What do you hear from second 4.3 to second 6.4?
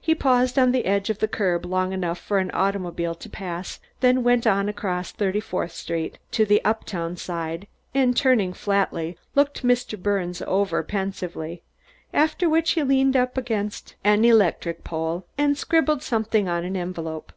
on across Thirty fourth Street